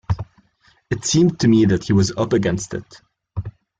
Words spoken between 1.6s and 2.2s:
that he was